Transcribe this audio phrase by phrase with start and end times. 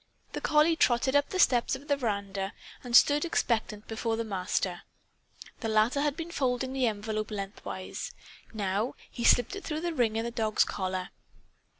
[0.33, 2.53] The collie trotted up the steps of the veranda
[2.83, 4.81] and stood expectant before the Master.
[5.59, 8.11] The latter had been folding the envelope lengthwise.
[8.51, 11.11] Now he slipped it through the ring in the dog's collar.